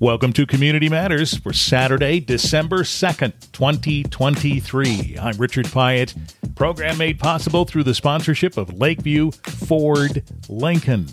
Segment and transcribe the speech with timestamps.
[0.00, 5.18] Welcome to Community Matters for Saturday, December 2nd, 2023.
[5.20, 6.14] I'm Richard Piet.
[6.54, 11.08] Program made possible through the sponsorship of Lakeview Ford Lincoln.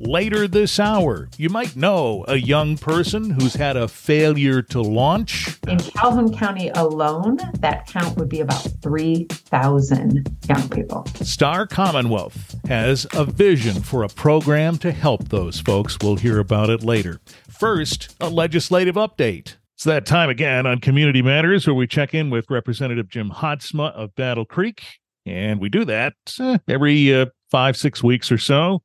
[0.00, 5.58] Later this hour, you might know a young person who's had a failure to launch.
[5.68, 11.06] In Calhoun County alone, that count would be about 3,000 young people.
[11.20, 15.96] Star Commonwealth has a vision for a program to help those folks.
[16.02, 17.20] We'll hear about it later.
[17.52, 19.56] First, a legislative update.
[19.74, 23.92] It's that time again on Community Matters where we check in with Representative Jim Haadsma
[23.92, 24.84] of Battle Creek.
[25.26, 28.82] And we do that uh, every uh, five, six weeks or so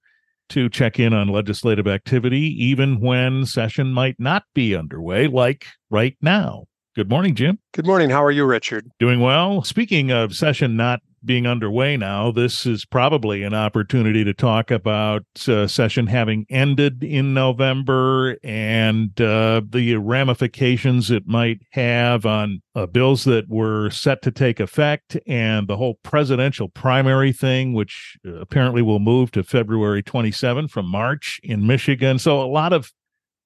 [0.49, 6.15] to check in on legislative activity, even when session might not be underway, like right
[6.21, 6.65] now.
[6.95, 7.59] Good morning, Jim.
[7.73, 8.09] Good morning.
[8.09, 8.89] How are you, Richard?
[8.99, 9.63] Doing well.
[9.63, 15.25] Speaking of session not being underway now, this is probably an opportunity to talk about
[15.47, 22.85] uh, session having ended in November and uh, the ramifications it might have on uh,
[22.85, 28.35] bills that were set to take effect and the whole presidential primary thing, which uh,
[28.35, 32.19] apparently will move to February 27 from March in Michigan.
[32.19, 32.91] So a lot of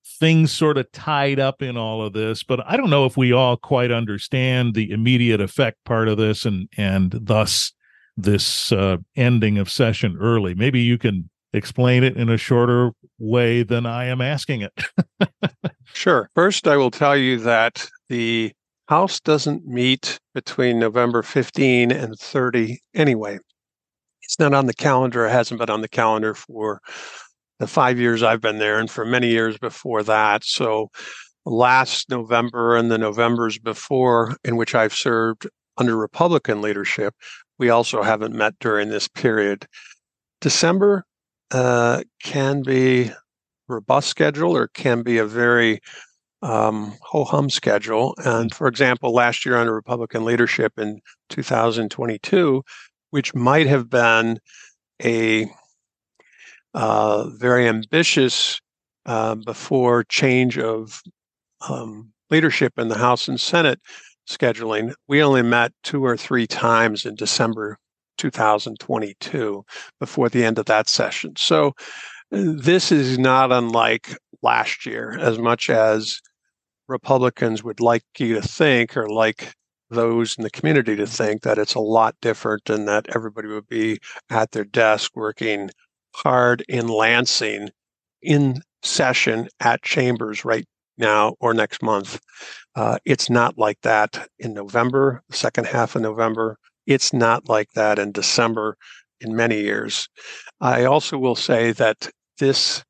[0.06, 3.32] things sort of tied up in all of this but i don't know if we
[3.32, 7.72] all quite understand the immediate effect part of this and and thus
[8.18, 10.54] this uh, ending of session early.
[10.54, 14.74] Maybe you can explain it in a shorter way than i am asking it.
[15.94, 16.30] Sure.
[16.36, 18.54] First i will tell you that the
[18.88, 23.38] house doesn't meet between november 15 and 30 anyway.
[24.24, 26.80] It's not on the calendar it hasn't been on the calendar for
[27.62, 30.44] the five years I've been there and for many years before that.
[30.44, 30.90] So
[31.46, 37.14] last November and the Novembers before, in which I've served under Republican leadership,
[37.60, 39.68] we also haven't met during this period.
[40.42, 41.06] December
[41.52, 43.12] uh, can be
[43.68, 45.82] robust schedule or can be a very
[46.42, 48.16] um, ho hum schedule.
[48.26, 52.64] And for example, last year under Republican leadership in 2022,
[53.12, 54.40] which might have been
[55.04, 55.48] a
[56.74, 58.60] uh, very ambitious
[59.06, 61.02] uh, before change of
[61.68, 63.80] um, leadership in the House and Senate
[64.28, 64.94] scheduling.
[65.08, 67.78] We only met two or three times in December
[68.18, 69.64] 2022
[70.00, 71.34] before the end of that session.
[71.38, 71.74] So
[72.30, 76.22] this is not unlike last year, as much as
[76.88, 79.54] Republicans would like you to think, or like
[79.90, 83.68] those in the community to think, that it's a lot different and that everybody would
[83.68, 84.00] be
[84.30, 85.70] at their desk working
[86.14, 87.70] hard in Lansing
[88.22, 90.66] in session at Chambers right
[90.98, 92.20] now or next month.
[92.76, 96.58] Uh, it's not like that in November, the second half of November.
[96.88, 98.78] It's not like that in December
[99.20, 100.10] in many years.
[100.60, 102.84] I also will say that this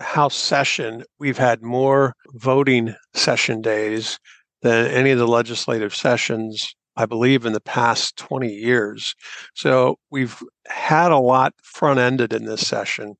[0.00, 4.18] House session, we've had more voting session days
[4.62, 9.14] than any of the legislative sessions I believe, in the past 20 years.
[9.54, 13.16] So we've had a lot front ended in this session.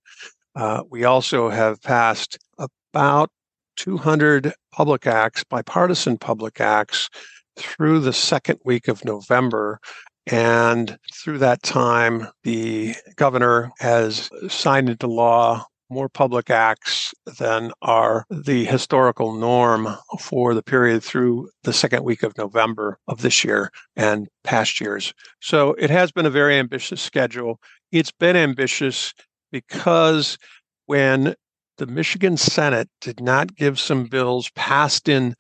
[0.54, 3.30] Uh, we also have passed about
[3.76, 7.08] 200 public acts, bipartisan public acts,
[7.56, 9.78] through the second week of November.
[10.26, 18.24] And through that time, the governor has signed into law more public acts than are
[18.30, 19.88] the historical norm
[20.18, 25.12] for the period through the second week of November of this year and past years.
[25.40, 27.60] So it has been a very ambitious schedule.
[27.92, 29.12] It's been ambitious
[29.50, 30.38] because
[30.86, 31.34] when
[31.78, 35.34] the Michigan Senate did not give some bills passed in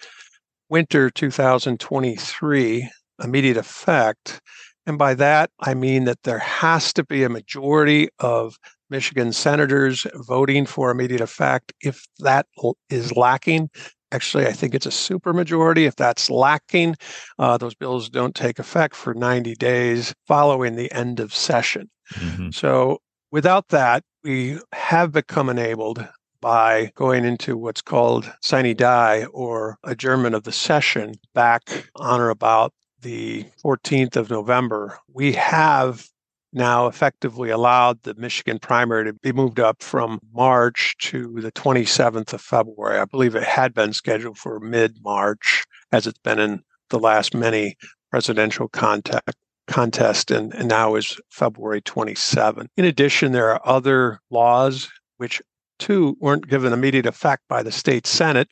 [0.68, 2.90] winter 2023
[3.22, 4.40] immediate effect,
[4.86, 8.56] and by that, I mean that there has to be a majority of
[8.92, 11.72] Michigan senators voting for immediate effect.
[11.80, 12.46] If that
[12.90, 13.70] is lacking,
[14.12, 15.86] actually, I think it's a supermajority.
[15.88, 16.96] If that's lacking,
[17.38, 21.90] uh, those bills don't take effect for 90 days following the end of session.
[22.14, 22.50] Mm-hmm.
[22.50, 22.98] So,
[23.32, 26.06] without that, we have become enabled
[26.40, 32.30] by going into what's called sine die or adjournment of the session back on or
[32.30, 34.98] about the 14th of November.
[35.12, 36.08] We have
[36.52, 42.32] now effectively allowed the Michigan primary to be moved up from March to the 27th
[42.32, 42.98] of February.
[42.98, 47.34] I believe it had been scheduled for mid March, as it's been in the last
[47.34, 47.76] many
[48.10, 49.34] presidential contact,
[49.66, 52.68] contest, and, and now is February 27.
[52.76, 55.40] In addition, there are other laws which,
[55.78, 58.48] too, weren't given immediate effect by the state Senate.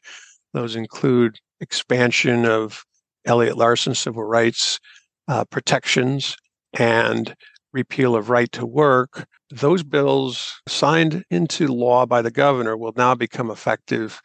[0.55, 2.85] Those include expansion of
[3.27, 4.81] Elliott Larsen civil rights
[5.29, 6.37] uh, protections
[6.79, 7.35] and
[7.73, 13.15] repeal of right to work, those bills signed into law by the governor will now
[13.15, 14.21] become effective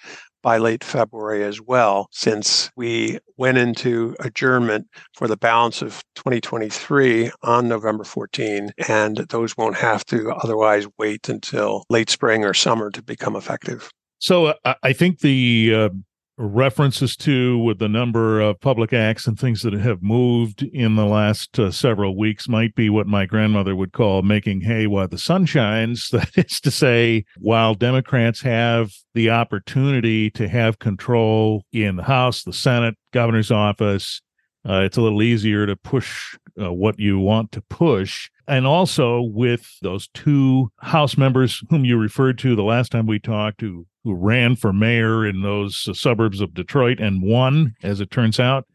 [0.46, 7.32] by late February as well, since we went into adjournment for the balance of 2023
[7.42, 12.92] on November 14, and those won't have to otherwise wait until late spring or summer
[12.92, 13.90] to become effective.
[14.20, 15.90] So uh, I think the uh,
[16.38, 21.06] references to with the number of public acts and things that have moved in the
[21.06, 25.18] last uh, several weeks might be what my grandmother would call making hay while the
[25.18, 26.10] sun shines.
[26.16, 32.44] That is to say, while Democrats have the opportunity to have control in the House,
[32.44, 34.22] the Senate, governor's office,
[34.68, 38.30] uh, it's a little easier to push uh, what you want to push.
[38.48, 43.20] And also with those two House members whom you referred to the last time we
[43.20, 48.00] talked, who who ran for mayor in those uh, suburbs of Detroit and won, as
[48.00, 48.66] it turns out,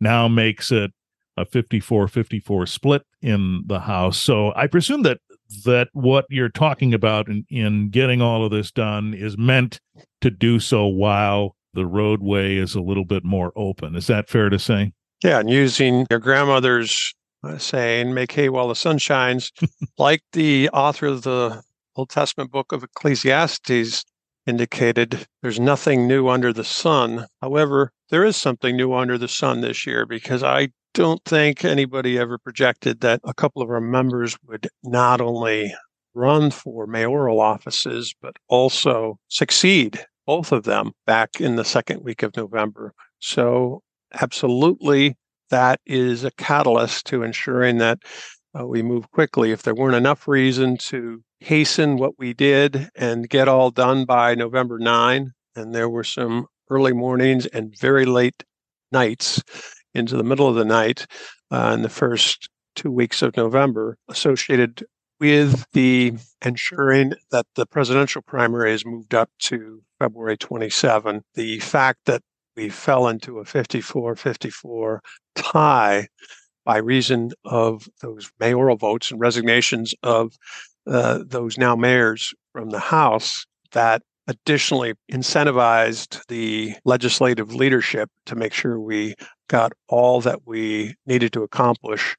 [0.00, 0.90] now makes it
[1.36, 4.18] a 54-54 split in the House.
[4.18, 5.18] So I presume that
[5.64, 9.80] that what you're talking about in, in getting all of this done is meant
[10.20, 13.94] to do so while the roadway is a little bit more open.
[13.96, 14.92] Is that fair to say?
[15.22, 19.52] Yeah, and using your grandmother's uh, saying, make hay while the sun shines,
[19.98, 21.62] like the author of the
[21.96, 24.04] Old Testament book of Ecclesiastes
[24.46, 27.26] indicated there's nothing new under the sun.
[27.40, 32.18] However, there is something new under the sun this year because I don't think anybody
[32.18, 35.72] ever projected that a couple of our members would not only
[36.14, 42.22] run for mayoral offices, but also succeed, both of them, back in the second week
[42.22, 42.92] of November.
[43.20, 43.82] So,
[44.20, 45.16] absolutely,
[45.50, 47.98] that is a catalyst to ensuring that
[48.58, 49.52] uh, we move quickly.
[49.52, 54.34] If there weren't enough reason to hasten what we did and get all done by
[54.34, 55.32] November 9.
[55.56, 58.44] And there were some early mornings and very late
[58.92, 59.42] nights
[59.94, 61.06] into the middle of the night
[61.50, 64.84] uh, in the first two weeks of November associated
[65.18, 66.14] with the
[66.44, 71.22] ensuring that the presidential primary is moved up to February 27.
[71.34, 72.22] The fact that
[72.56, 75.02] we fell into a 54 54
[75.34, 76.08] tie
[76.64, 80.36] by reason of those mayoral votes and resignations of
[80.86, 88.52] uh, those now mayors from the House that additionally incentivized the legislative leadership to make
[88.52, 89.14] sure we
[89.48, 92.16] got all that we needed to accomplish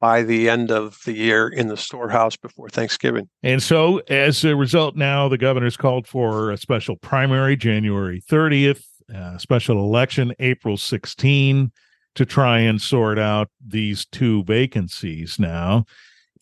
[0.00, 3.28] by the end of the year in the storehouse before Thanksgiving.
[3.42, 8.82] And so, as a result, now the governor's called for a special primary January 30th,
[9.14, 11.70] a special election April 16
[12.14, 15.84] to try and sort out these two vacancies now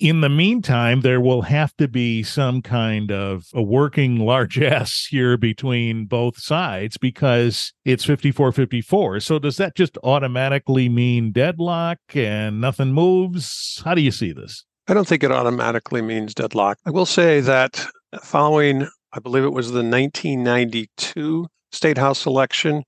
[0.00, 5.36] in the meantime, there will have to be some kind of a working largesse here
[5.36, 9.20] between both sides because it's 54 54.
[9.20, 13.82] So, does that just automatically mean deadlock and nothing moves?
[13.84, 14.64] How do you see this?
[14.88, 16.78] I don't think it automatically means deadlock.
[16.86, 17.84] I will say that
[18.22, 22.82] following, I believe it was the 1992 State House election,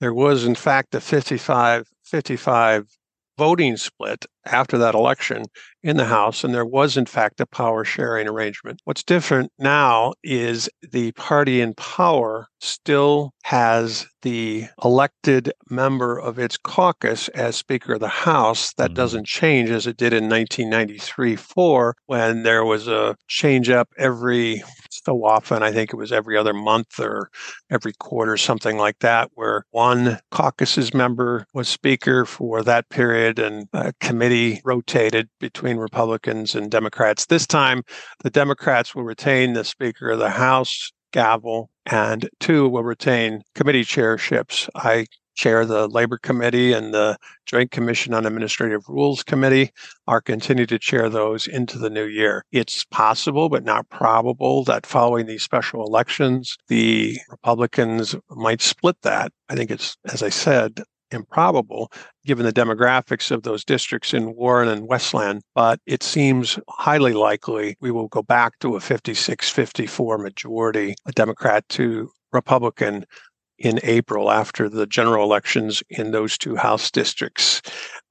[0.00, 2.86] there was, in fact, a 55 55
[3.36, 5.42] voting split after that election
[5.82, 8.80] in the House, and there was, in fact, a power sharing arrangement.
[8.84, 16.56] What's different now is the party in power still has the elected member of its
[16.56, 18.72] caucus as Speaker of the House.
[18.74, 18.94] That mm-hmm.
[18.94, 24.62] doesn't change as it did in 1993 4 when there was a change up every
[25.04, 25.62] so often.
[25.62, 27.30] I think it was every other month or
[27.70, 33.68] every quarter, something like that, where one caucus's member was Speaker for that period and
[33.72, 37.26] a committee rotated between Republicans and Democrats.
[37.26, 37.82] This time,
[38.22, 43.84] the Democrats will retain the Speaker of the House gavel, and two will retain committee
[43.84, 44.68] chairships.
[44.74, 49.70] I chair the Labor Committee and the Joint Commission on Administrative Rules Committee
[50.06, 52.44] are continue to chair those into the new year.
[52.52, 59.32] It's possible, but not probable, that following these special elections, the Republicans might split that.
[59.48, 61.90] I think it's, as I said, improbable
[62.26, 67.76] given the demographics of those districts in Warren and Westland, but it seems highly likely
[67.80, 73.04] we will go back to a 56 54 majority, a Democrat to Republican
[73.58, 77.62] in April after the general elections in those two House districts.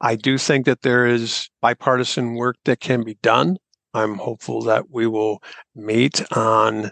[0.02, 3.58] I do think that there is bipartisan work that can be done.
[3.94, 5.44] I'm hopeful that we will
[5.76, 6.92] meet on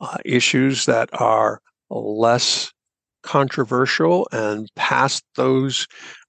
[0.00, 1.60] uh, issues that are
[1.90, 2.72] less
[3.22, 5.86] controversial and pass those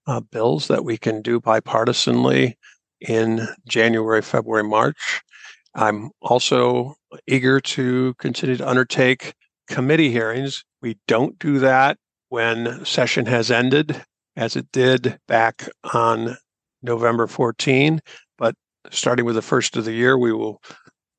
[0.08, 2.54] uh, bills that we can do bipartisanly
[3.02, 5.22] in January, February, March.
[5.76, 6.96] I'm also
[7.28, 9.34] eager to continue to undertake
[9.68, 10.64] committee hearings.
[10.82, 11.98] We don't do that
[12.30, 14.02] when session has ended,
[14.36, 16.38] as it did back on
[16.82, 18.00] November 14.
[18.38, 18.56] But
[18.92, 20.62] starting with the first of the year, we will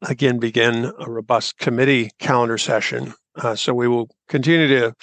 [0.03, 3.15] again begin a robust committee calendar session.
[3.37, 4.95] Uh, so we will continue to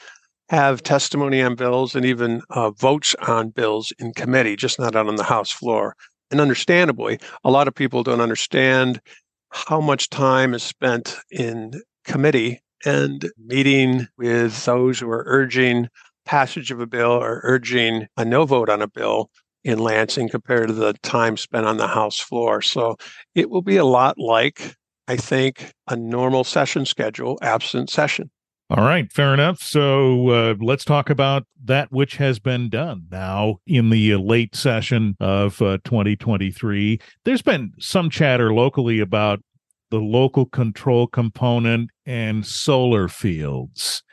[0.49, 5.07] have testimony on bills and even uh, votes on bills in committee, just not out
[5.07, 5.95] on the House floor.
[6.31, 8.99] And understandably, a lot of people don't understand
[9.51, 15.89] how much time is spent in committee and meeting with those who are urging
[16.25, 19.29] passage of a bill or urging a no vote on a bill
[19.63, 22.61] in Lansing compared to the time spent on the House floor.
[22.61, 22.97] So
[23.33, 24.75] it will be a lot like,
[25.07, 28.29] I think, a normal session schedule, absent session.
[28.71, 29.61] All right, fair enough.
[29.61, 35.15] So uh, let's talk about that which has been done now in the late session
[35.19, 36.99] of uh, 2023.
[37.25, 39.41] There's been some chatter locally about
[39.95, 44.03] the local control component and solar fields.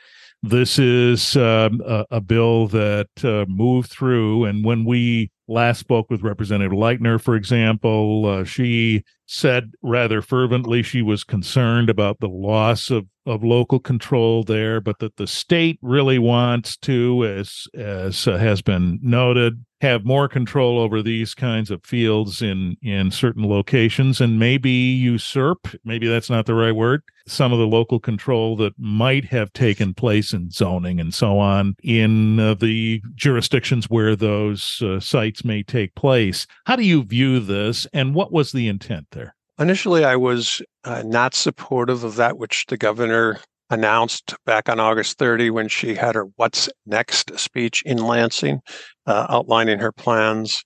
[0.41, 6.09] This is um, a, a, bill that uh, moved through, and when we last spoke
[6.09, 12.27] with Representative Lightner, for example, uh, she said rather fervently she was concerned about the
[12.27, 18.27] loss of, of local control there, but that the state really wants to, as as
[18.27, 23.47] uh, has been noted, have more control over these kinds of fields in in certain
[23.49, 28.55] locations and maybe usurp maybe that's not the right word some of the local control
[28.55, 34.15] that might have taken place in zoning and so on in uh, the jurisdictions where
[34.15, 35.01] those uh,
[35.43, 40.03] may take place how do you view this and what was the intent there initially
[40.03, 43.39] i was uh, not supportive of that which the governor
[43.73, 48.61] announced back on August 30 when she had her What's Next speech in Lansing,
[49.07, 50.63] uh, outlining her plans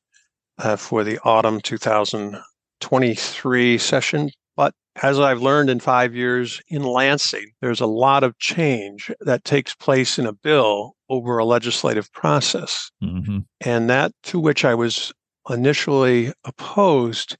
[0.57, 4.29] uh, for the autumn 2023 session.
[4.55, 9.45] But as I've learned in five years in Lansing, there's a lot of change that
[9.45, 12.91] takes place in a bill over a legislative process.
[13.03, 13.39] Mm-hmm.
[13.61, 15.13] And that to which I was
[15.49, 17.37] initially opposed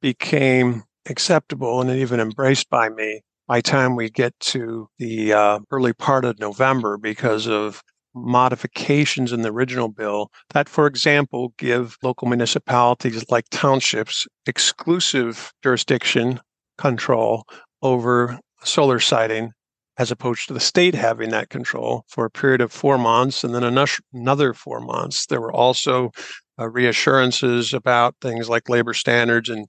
[0.00, 5.92] became acceptable and even embraced by me by time we get to the uh, early
[5.92, 7.82] part of November because of
[8.14, 16.40] modifications in the original bill that, for example, give local municipalities like townships exclusive jurisdiction
[16.78, 17.44] control
[17.82, 19.52] over solar siting
[19.98, 23.54] as opposed to the state having that control for a period of four months and
[23.54, 23.64] then
[24.12, 25.26] another four months.
[25.26, 26.10] There were also
[26.58, 29.66] uh, reassurances about things like labor standards and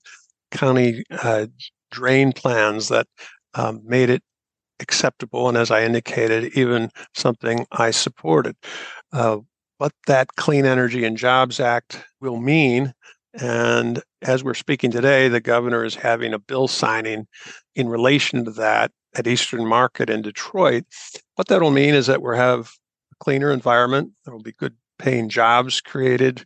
[0.52, 1.48] county uh,
[1.92, 3.08] drain plans that
[3.54, 4.24] um, made it
[4.80, 5.48] acceptable.
[5.48, 8.56] And as I indicated, even something I supported.
[9.12, 9.38] Uh,
[9.78, 12.94] what that Clean Energy and Jobs Act will mean.
[13.40, 17.28] And as we're speaking today, the governor is having a bill signing
[17.76, 20.86] in relation to that at Eastern Market in Detroit.
[21.36, 22.72] What that will mean is that we'll have
[23.12, 24.12] a cleaner environment.
[24.24, 26.46] There will be good paying jobs created.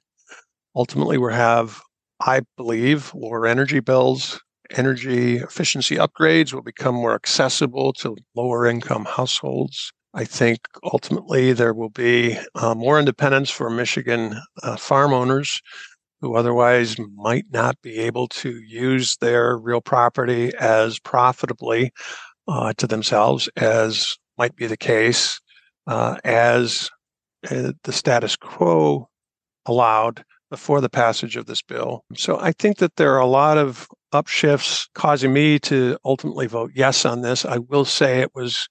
[0.75, 1.81] Ultimately, we'll have,
[2.21, 4.39] I believe, lower energy bills,
[4.77, 9.91] energy efficiency upgrades will become more accessible to lower income households.
[10.13, 15.61] I think ultimately there will be uh, more independence for Michigan uh, farm owners
[16.19, 21.91] who otherwise might not be able to use their real property as profitably
[22.47, 25.39] uh, to themselves as might be the case
[25.87, 26.89] uh, as
[27.49, 29.07] uh, the status quo
[29.65, 32.03] allowed before the passage of this bill.
[32.15, 36.71] So I think that there are a lot of upshifts causing me to ultimately vote
[36.75, 37.45] yes on this.
[37.45, 38.67] I will say it was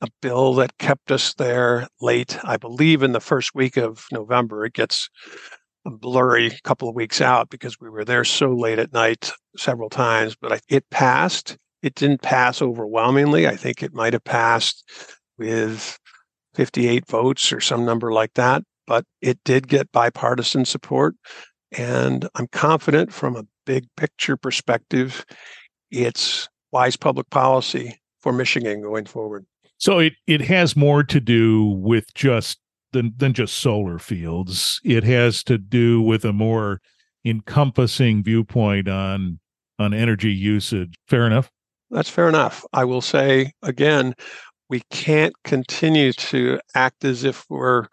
[0.00, 2.38] a bill that kept us there late.
[2.44, 4.64] I believe in the first week of November.
[4.64, 5.08] It gets
[5.84, 9.90] blurry a couple of weeks out because we were there so late at night several
[9.90, 11.56] times, but it passed.
[11.84, 13.46] It didn't pass overwhelmingly.
[13.46, 14.90] I think it might have passed
[15.36, 15.98] with
[16.54, 21.14] 58 votes or some number like that, but it did get bipartisan support.
[21.76, 25.26] And I'm confident from a big picture perspective,
[25.90, 29.44] it's wise public policy for Michigan going forward.
[29.76, 32.60] So it, it has more to do with just
[32.92, 34.80] than, than just solar fields.
[34.84, 36.80] It has to do with a more
[37.26, 39.40] encompassing viewpoint on
[39.78, 40.94] on energy usage.
[41.08, 41.50] Fair enough.
[41.94, 42.64] That's fair enough.
[42.72, 44.14] I will say again,
[44.68, 47.86] we can't continue to act as if we're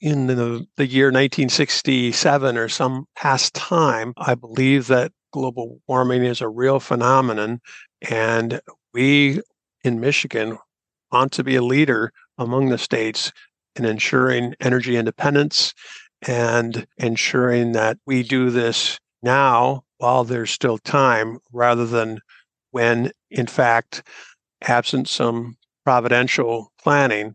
[0.00, 6.40] in the, the year 1967 or some past time, I believe that global warming is
[6.40, 7.60] a real phenomenon.
[8.10, 8.60] And
[8.92, 9.40] we
[9.84, 10.58] in Michigan
[11.12, 13.32] want to be a leader among the states
[13.76, 15.74] in ensuring energy independence
[16.26, 22.18] and ensuring that we do this now while there's still time rather than
[22.72, 24.02] when, in fact,
[24.62, 27.34] absent some providential planning,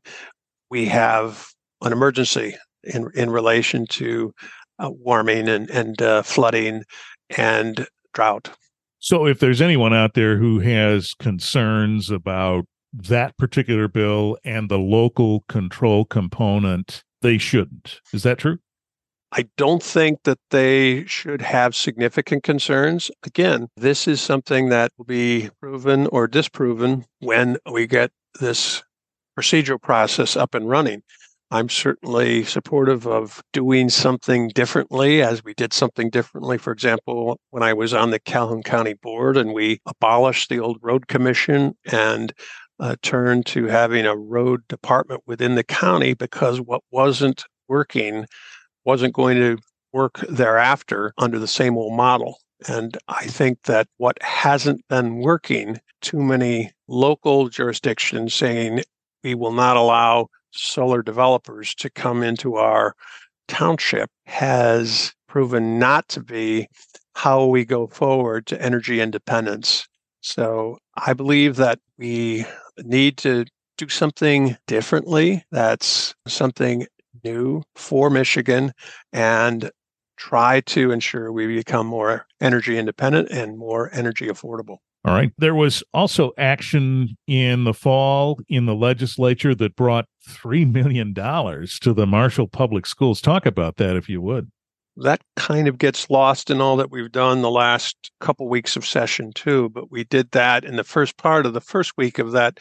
[0.69, 1.47] we have
[1.81, 4.33] an emergency in in relation to
[4.79, 6.83] uh, warming and and uh, flooding
[7.37, 8.49] and drought.
[8.99, 14.77] So, if there's anyone out there who has concerns about that particular bill and the
[14.77, 17.99] local control component, they shouldn't.
[18.13, 18.59] Is that true?
[19.35, 23.09] I don't think that they should have significant concerns.
[23.23, 28.83] Again, this is something that will be proven or disproven when we get this
[29.37, 31.01] procedural process up and running.
[31.49, 36.59] I'm certainly supportive of doing something differently as we did something differently.
[36.59, 40.77] For example, when I was on the Calhoun County Board and we abolished the old
[40.83, 42.33] road commission and
[42.79, 48.27] uh, turned to having a road department within the county because what wasn't working
[48.85, 49.57] wasn't going to
[49.91, 52.37] work thereafter under the same old model.
[52.67, 58.83] And I think that what hasn't been working, too many local jurisdictions saying
[59.23, 62.95] we will not allow solar developers to come into our
[63.47, 66.67] township, has proven not to be
[67.15, 69.87] how we go forward to energy independence.
[70.21, 72.45] So I believe that we
[72.83, 73.45] need to
[73.77, 75.43] do something differently.
[75.51, 76.85] That's something
[77.23, 78.71] new for Michigan
[79.11, 79.71] and
[80.17, 84.77] try to ensure we become more energy independent and more energy affordable.
[85.05, 85.31] All right.
[85.37, 91.93] There was also action in the fall in the legislature that brought $3 million to
[91.93, 93.19] the Marshall Public Schools.
[93.19, 94.49] Talk about that, if you would.
[94.95, 98.85] That kind of gets lost in all that we've done the last couple weeks of
[98.85, 99.69] session, too.
[99.69, 102.59] But we did that in the first part of the first week of that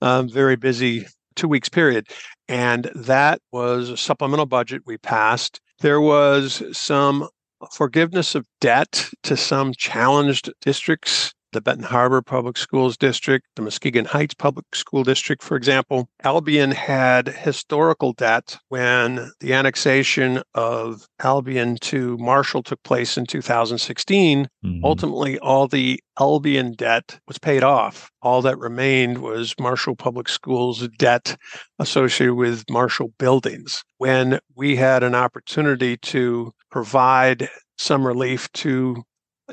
[0.00, 1.06] um, very busy
[1.36, 2.08] two weeks period.
[2.48, 5.60] And that was a supplemental budget we passed.
[5.80, 7.28] There was some
[7.72, 14.04] forgiveness of debt to some challenged districts the Benton Harbor Public Schools District, the Muskegon
[14.04, 16.08] Heights Public School District, for example.
[16.22, 24.48] Albion had historical debt when the annexation of Albion to Marshall took place in 2016.
[24.64, 24.84] Mm-hmm.
[24.84, 28.10] Ultimately, all the Albion debt was paid off.
[28.20, 31.36] All that remained was Marshall Public Schools debt
[31.78, 33.84] associated with Marshall buildings.
[33.98, 39.04] When we had an opportunity to provide some relief to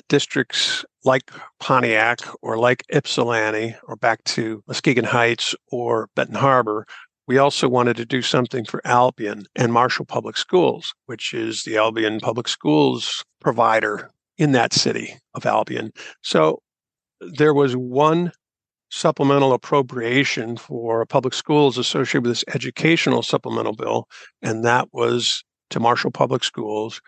[0.07, 6.85] districts like Pontiac or like Ypsilanti or back to Muskegon Heights or Benton Harbor,
[7.27, 11.77] we also wanted to do something for Albion and Marshall Public Schools, which is the
[11.77, 15.91] Albion Public Schools provider in that city of Albion.
[16.21, 16.61] So
[17.19, 18.31] there was one
[18.89, 24.07] supplemental appropriation for public schools associated with this educational supplemental bill,
[24.41, 27.01] and that was to Marshall Public Schools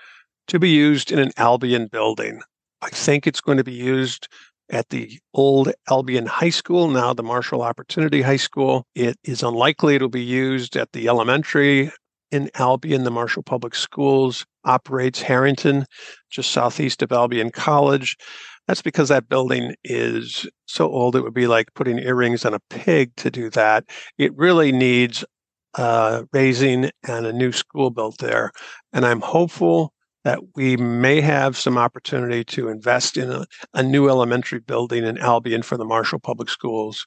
[0.47, 2.41] to be used in an Albion building.
[2.83, 4.27] I think it's going to be used
[4.69, 8.85] at the old Albion High School, now the Marshall Opportunity High School.
[8.93, 11.91] It is unlikely it'll be used at the elementary
[12.31, 13.05] in Albion.
[13.05, 15.85] The Marshall Public Schools operates Harrington,
[16.29, 18.17] just southeast of Albion College.
[18.67, 22.59] That's because that building is so old, it would be like putting earrings on a
[22.69, 23.85] pig to do that.
[24.17, 25.23] It really needs
[25.75, 28.51] uh, raising and a new school built there.
[28.91, 29.93] And I'm hopeful
[30.23, 35.17] that we may have some opportunity to invest in a, a, new elementary building in
[35.17, 37.05] Albion for the Marshall Public Schools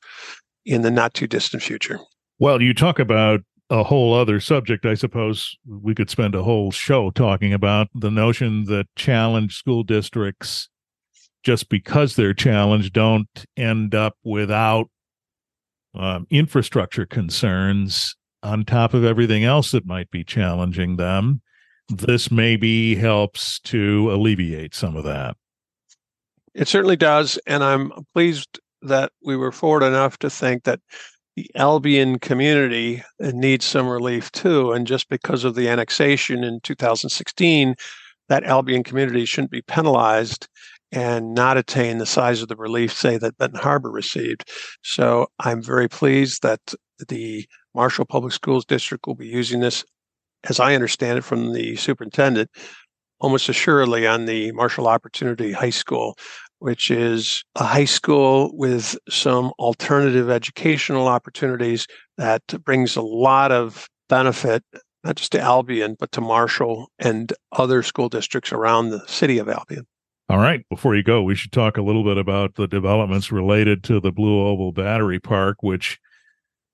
[0.65, 1.99] in the not too distant future.
[2.39, 4.85] Well, you talk about a whole other subject.
[4.85, 9.83] I suppose we could spend a whole show talking about the notion that challenged school
[9.83, 10.69] districts,
[11.43, 14.89] just because they're challenged, don't end up without
[15.95, 21.41] um, infrastructure concerns on top of everything else that might be challenging them
[21.89, 25.37] this maybe helps to alleviate some of that.
[26.55, 27.39] It certainly does.
[27.47, 30.81] And I'm pleased that we were forward enough to think that
[31.37, 34.73] the Albion community uh, needs some relief too.
[34.73, 37.75] And just because of the annexation in 2016,
[38.29, 40.49] that Albion community shouldn't be penalized
[40.93, 44.49] and not attain the size of the relief, say, that Benton Harbor received.
[44.83, 46.61] So I'm very pleased that
[47.09, 49.85] the Marshall Public Schools District will be using this
[50.49, 52.51] as I understand it from the superintendent,
[53.21, 56.17] almost assuredly on the Marshall Opportunity High School,
[56.59, 63.89] which is a high school with some alternative educational opportunities that brings a lot of
[64.09, 64.65] benefit,
[65.05, 69.49] not just to Albion, but to Marshall and other school districts around the city of
[69.49, 69.87] Albion.
[70.29, 70.65] All right.
[70.69, 74.13] Before you go, we should talk a little bit about the developments related to the
[74.13, 76.01] BlueOval Battery Park, which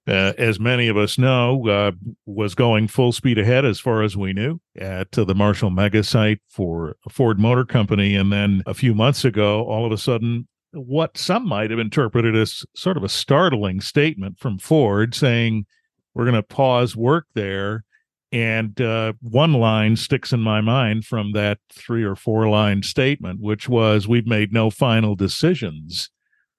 [0.08, 1.92] uh, as many of us know, uh,
[2.26, 6.02] was going full speed ahead as far as we knew at uh, the Marshall mega
[6.02, 8.16] site for Ford Motor Company.
[8.16, 12.34] And then a few months ago, all of a sudden, what some might have interpreted
[12.34, 15.66] as sort of a startling statement from Ford saying,
[16.14, 17.84] we're going to pause work there.
[18.32, 23.40] And uh, one line sticks in my mind from that three or four line statement,
[23.40, 26.10] which was, We've made no final decisions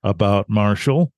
[0.04, 1.12] about Marshall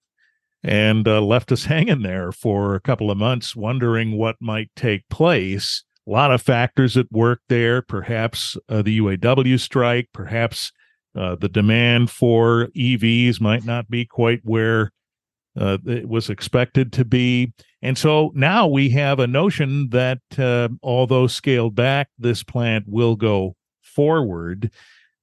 [0.65, 5.07] and uh, left us hanging there for a couple of months, wondering what might take
[5.09, 5.83] place.
[6.07, 10.71] A lot of factors at work there, perhaps uh, the UAW strike, perhaps
[11.15, 14.91] uh, the demand for EVs might not be quite where
[15.57, 17.53] uh, it was expected to be.
[17.81, 23.15] And so now we have a notion that uh, although scaled back, this plant will
[23.15, 24.71] go forward.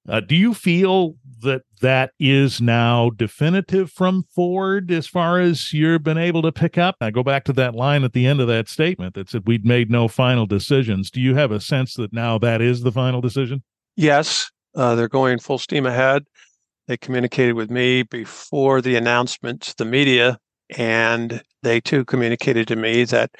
[0.08, 6.02] Uh, do you feel that that is now definitive from Ford as far as you've
[6.02, 6.96] been able to pick up?
[7.00, 9.64] I go back to that line at the end of that statement that said we'd
[9.64, 11.10] made no final decisions.
[11.10, 13.62] Do you have a sense that now that is the final decision?
[13.96, 16.24] Yes, uh, they're going full steam ahead.
[16.88, 20.38] They communicated with me before the announcement to the media
[20.76, 23.30] and they too communicated to me that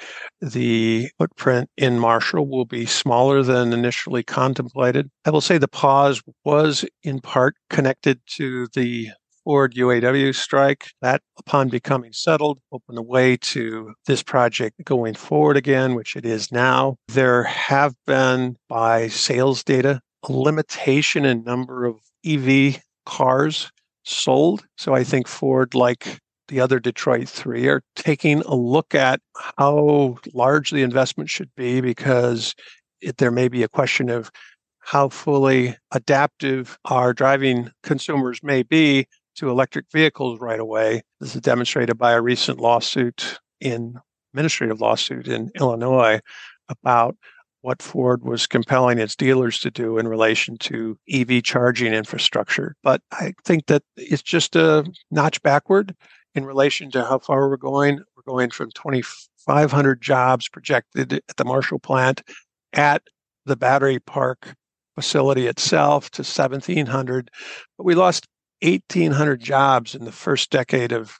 [0.41, 5.09] the footprint in Marshall will be smaller than initially contemplated.
[5.25, 9.09] I will say the pause was in part connected to the
[9.43, 10.87] Ford UAW strike.
[11.01, 16.25] That, upon becoming settled, opened the way to this project going forward again, which it
[16.25, 16.95] is now.
[17.09, 23.69] There have been, by sales data, a limitation in number of EV cars
[24.03, 24.63] sold.
[24.77, 26.19] So I think Ford, like
[26.53, 29.19] the other Detroit three are taking a look at
[29.57, 32.53] how large the investment should be because
[33.01, 34.29] it, there may be a question of
[34.77, 41.01] how fully adaptive our driving consumers may be to electric vehicles right away.
[41.19, 43.95] This is demonstrated by a recent lawsuit in
[44.31, 46.19] administrative lawsuit in Illinois
[46.69, 47.15] about
[47.61, 52.75] what Ford was compelling its dealers to do in relation to EV charging infrastructure.
[52.83, 55.95] But I think that it's just a notch backward
[56.35, 57.99] in relation to how far we're going.
[58.15, 62.21] We're going from 2,500 jobs projected at the Marshall plant
[62.73, 63.03] at
[63.45, 64.55] the battery park
[64.95, 67.29] facility itself to 1,700.
[67.77, 68.27] But we lost
[68.61, 71.19] 1,800 jobs in the first decade of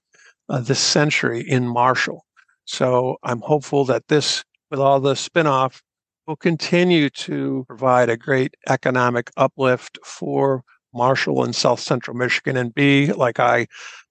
[0.50, 2.26] uh, this century in Marshall.
[2.66, 5.82] So I'm hopeful that this, with all the spinoff,
[6.28, 12.74] will continue to provide a great economic uplift for Marshall and South Central Michigan and
[12.74, 13.68] be, like I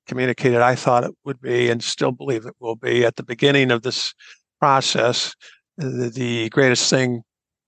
[0.07, 3.71] communicated I thought it would be and still believe it will be at the beginning
[3.71, 4.15] of this
[4.61, 5.35] process,
[5.77, 7.23] the, the greatest thing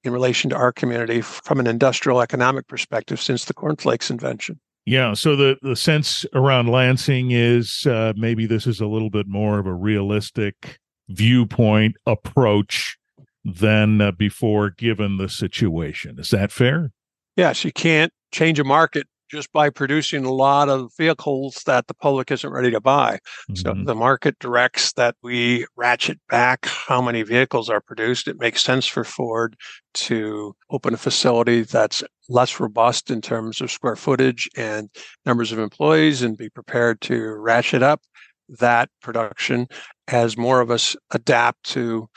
[0.04, 4.60] in relation to our community from an industrial economic perspective since the cornflakes invention.
[4.86, 9.26] Yeah, so the the sense around Lansing is uh, maybe this is a little bit
[9.26, 12.98] more of a realistic viewpoint approach
[13.44, 16.18] than uh, before, given the situation.
[16.18, 16.90] Is that fair?
[17.36, 21.94] Yes, you can't change a market just by producing a lot of vehicles that the
[21.94, 23.18] public isn't ready to buy.
[23.50, 23.54] Mm-hmm.
[23.54, 28.28] So the market directs that we ratchet back how many vehicles are produced.
[28.28, 29.56] It makes sense for Ford
[29.94, 34.88] to open a facility that's less robust in terms of square footage and
[35.26, 38.00] numbers of employees and be prepared to ratchet up
[38.48, 39.66] that production
[40.08, 42.08] as more of us adapt to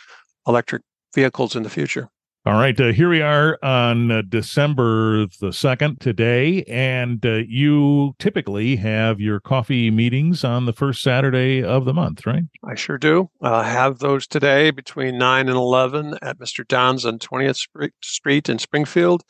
[0.47, 0.81] electric
[1.13, 2.09] vehicles in the future.
[2.47, 8.15] All right, uh, here we are on uh, December the 2nd today, and uh, you
[8.19, 12.45] typically have your coffee meetings on the first Saturday of the month, right?
[12.63, 13.29] I sure do.
[13.41, 16.65] I have those today between 9 and 11 at Mr.
[16.65, 17.67] Don's on 20th
[18.01, 19.23] Street in Springfield,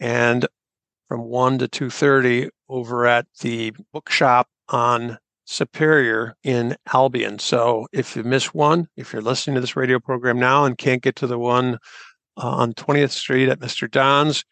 [0.00, 0.46] and
[1.08, 7.38] from 1 to 2.30 over at the bookshop on Superior in Albion.
[7.38, 11.02] So if you miss one, if you're listening to this radio program now and can't
[11.02, 11.78] get to the one
[12.36, 13.90] uh, on 20th Street at Mr.
[13.90, 14.44] Don's.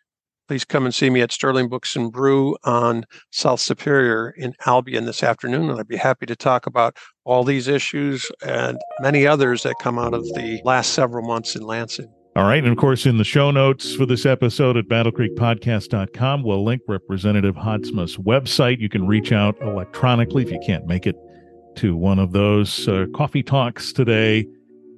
[0.51, 5.05] Please come and see me at Sterling Books and Brew on South Superior in Albion
[5.05, 5.71] this afternoon.
[5.71, 9.97] And I'd be happy to talk about all these issues and many others that come
[9.97, 12.12] out of the last several months in Lansing.
[12.35, 12.64] All right.
[12.64, 17.55] And of course, in the show notes for this episode at battlecreekpodcast.com, we'll link Representative
[17.55, 18.81] Haadsma's website.
[18.81, 21.14] You can reach out electronically if you can't make it
[21.77, 24.47] to one of those uh, coffee talks today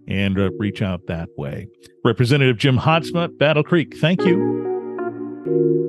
[0.09, 1.69] and uh, reach out that way.
[2.05, 5.82] Representative Jim Haadsma, Battle Creek, thank you.